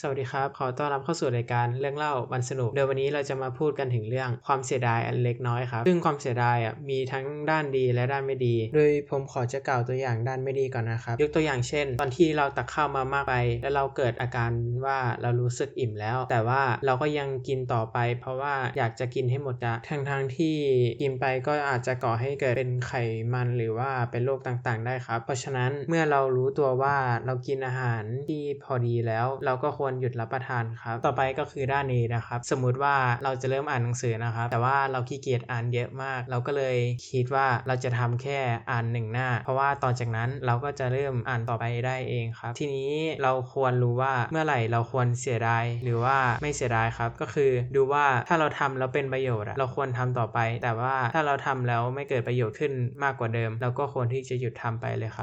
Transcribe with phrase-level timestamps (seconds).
[0.00, 14.50] สวัสดีครับ ขอต้อนรับเข้าสู่รายการเรื่องเล่าวันสนุก โดยวันนี้เราจะมาพูดกันถึงเรื่องความเสียดายอันเล็กน้อยครับ ซึ่งความเสียดายอะมีทั้งด้านดีและด้านไม่ดี โดยผมขอจะกล่าวตัวอย่างด้านไม่ดีก่อนนะครับ ยกตัวอย่างเช่น ตอนที่เราตักข้าวมามากไป แล้วเราเกิดอาการ
[14.84, 20.56] ว่าเรารู้สึกอิ่มแล้ว แต่ว่าเราก็ยังกินต่อไป เพราะว่าอยากจะกินให้หมดอะทั้งทางที่
[21.02, 22.92] กินไปก็อาจจะก่อให้เกิดเป็นไข
[23.32, 36.76] มันหรือว่าเป็นโรคต่างๆ ได้ครับ เพราะฉะนั้นเมื่อเรารู้ตัวว่าเรากินอาหารที่พอดีแล้ว เราก็ควรควรหยุดรับประทานครับ ต่อไปก็คือด้านนี้นะครับ สมมุติว่าเราจะเริ่มอ่านหนังสือนะครับ แต่ว่าเราขี้เกียจอ่านเยอะมาก เราก็เลย
[37.10, 38.38] คิดว่าเราจะทำแค่
[38.70, 52.72] อ่านหนึ่งหน้า เพราะว่าต่อจากนั้นเราก็จะเริ่มอ่านต่อไปได้เองครับ ทีนี้เราควรรู้ว่าเมื่อไหร่เราควรเสียดายหรือว่าไม่เสียดายครับ ก็คือดูว่าถ้าเราทำแล้วเป็นประโยชน์เราควรทำต่อไป แต่ว่าถ้าเราทำแล้วไม่เกิดประโยชน์ขึ้น
[53.04, 55.22] มากกว่าเดิม เราก็ควรที่จะหยุดทำไปเลยครับ